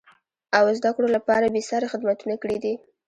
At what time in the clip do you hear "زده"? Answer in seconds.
0.77-0.89